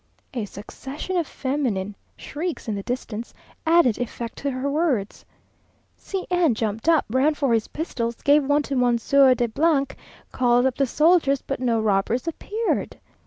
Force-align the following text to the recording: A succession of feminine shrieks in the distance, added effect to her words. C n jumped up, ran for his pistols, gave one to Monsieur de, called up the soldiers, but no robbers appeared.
A 0.33 0.45
succession 0.45 1.15
of 1.15 1.27
feminine 1.27 1.95
shrieks 2.17 2.67
in 2.67 2.73
the 2.73 2.81
distance, 2.81 3.35
added 3.67 3.99
effect 3.99 4.35
to 4.39 4.49
her 4.49 4.67
words. 4.67 5.25
C 5.95 6.25
n 6.31 6.55
jumped 6.55 6.89
up, 6.89 7.05
ran 7.07 7.35
for 7.35 7.53
his 7.53 7.67
pistols, 7.67 8.15
gave 8.15 8.43
one 8.43 8.63
to 8.63 8.75
Monsieur 8.75 9.35
de, 9.35 9.47
called 10.31 10.65
up 10.65 10.77
the 10.77 10.87
soldiers, 10.87 11.43
but 11.43 11.59
no 11.59 11.79
robbers 11.79 12.27
appeared. 12.27 12.97